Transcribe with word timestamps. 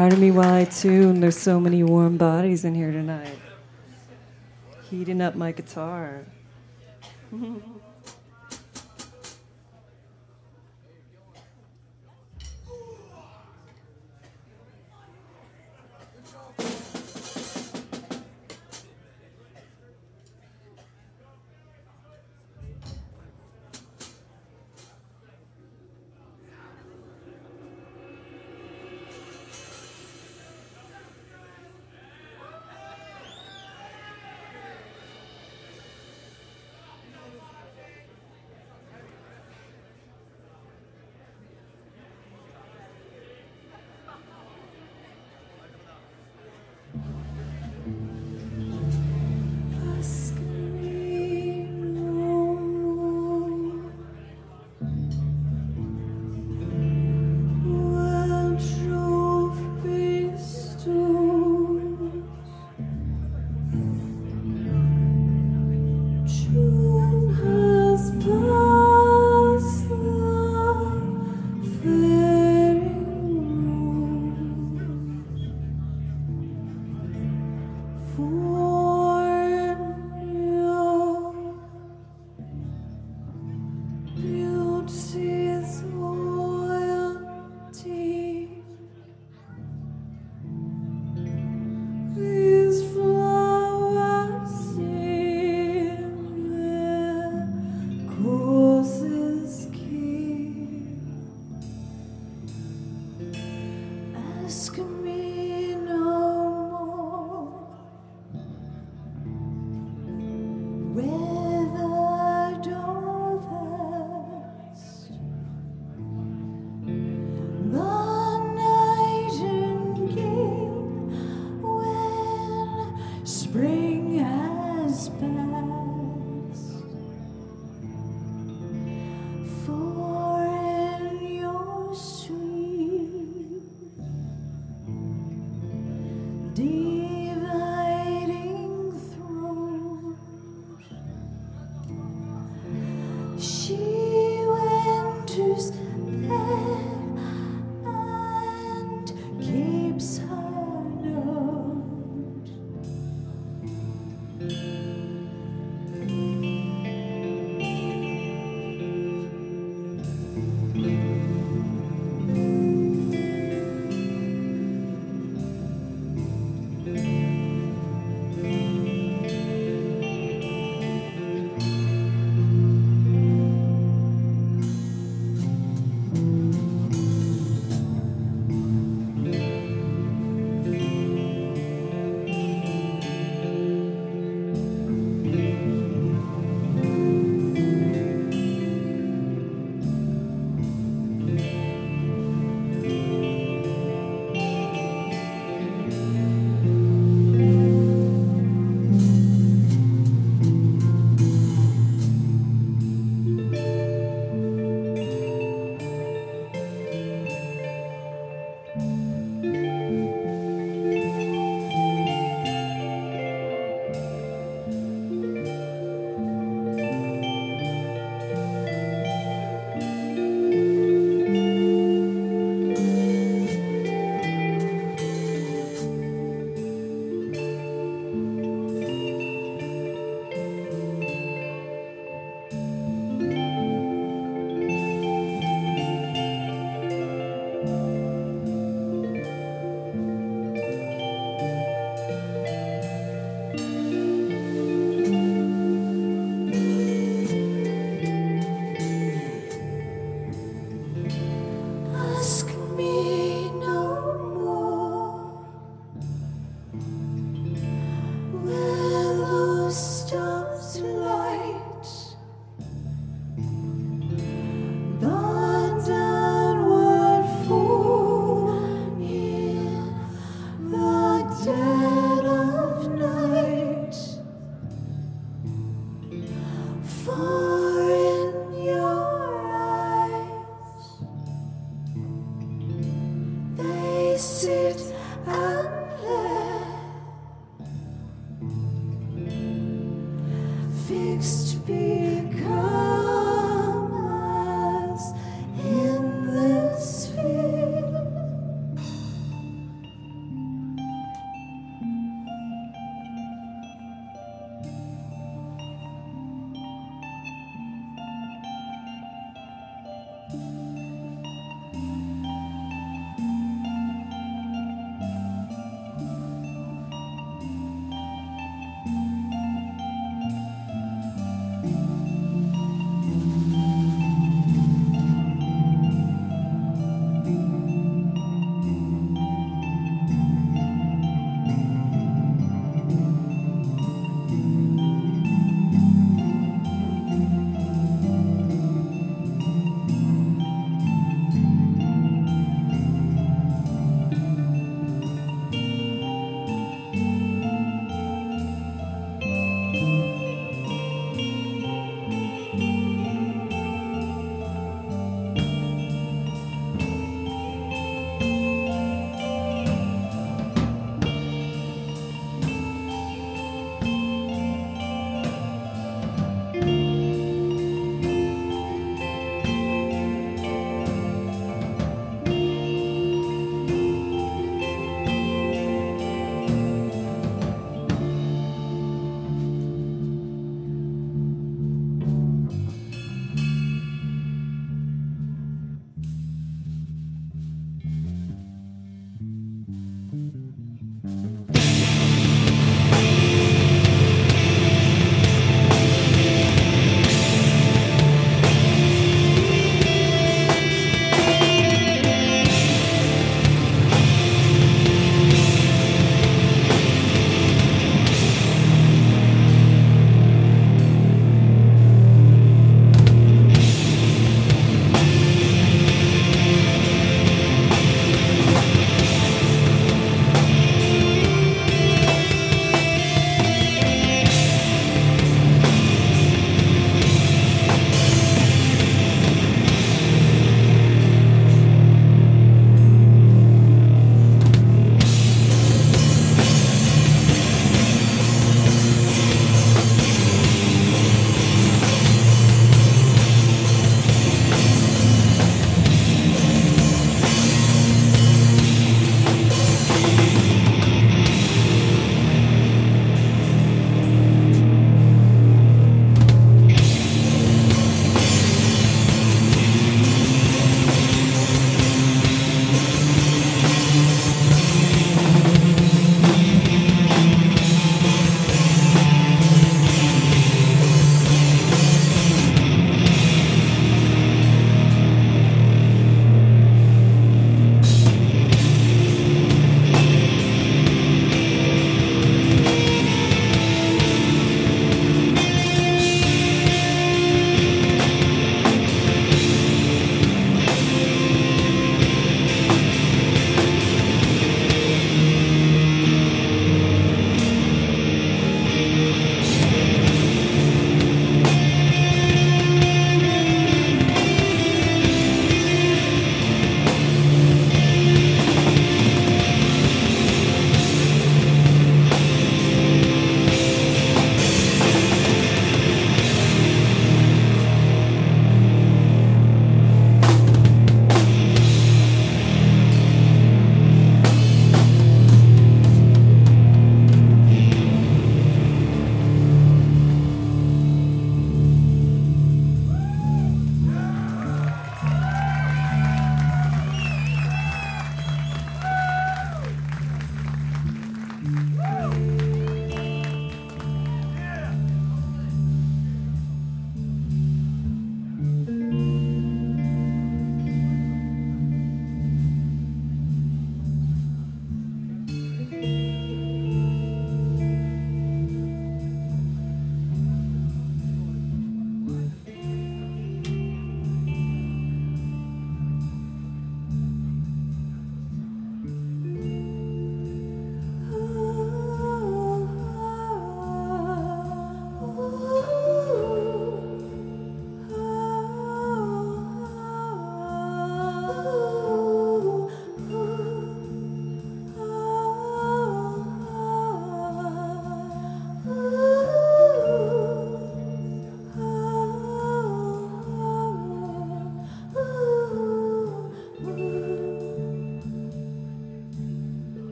Pardon 0.00 0.18
me 0.18 0.30
while 0.30 0.54
I 0.54 0.64
tune. 0.64 1.20
There's 1.20 1.36
so 1.36 1.60
many 1.60 1.82
warm 1.82 2.16
bodies 2.16 2.64
in 2.64 2.74
here 2.74 2.90
tonight. 2.90 3.38
Heating 4.88 5.20
up 5.20 5.34
my 5.34 5.52
guitar. 5.52 6.24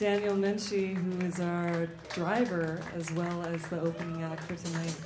Daniel 0.00 0.34
Menchi, 0.34 0.96
who 0.96 1.26
is 1.26 1.40
our 1.40 1.86
driver 2.14 2.80
as 2.96 3.12
well 3.12 3.42
as 3.42 3.60
the 3.68 3.78
opening 3.78 4.22
act 4.22 4.42
for 4.44 4.54
tonight. 4.54 4.96